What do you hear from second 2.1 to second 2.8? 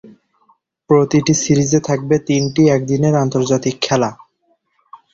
তিনটি